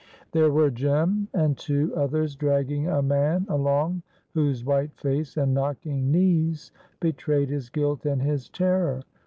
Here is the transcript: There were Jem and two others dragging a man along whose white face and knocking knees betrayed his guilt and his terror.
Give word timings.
There 0.31 0.49
were 0.51 0.71
Jem 0.71 1.27
and 1.31 1.55
two 1.55 1.95
others 1.95 2.35
dragging 2.35 2.87
a 2.87 3.03
man 3.03 3.45
along 3.47 4.01
whose 4.33 4.65
white 4.65 4.95
face 4.99 5.37
and 5.37 5.53
knocking 5.53 6.11
knees 6.11 6.71
betrayed 6.99 7.51
his 7.51 7.69
guilt 7.69 8.07
and 8.07 8.19
his 8.23 8.49
terror. 8.49 9.03